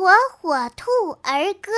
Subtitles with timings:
[0.00, 0.08] 火
[0.40, 0.90] 火兔
[1.22, 1.70] 儿歌。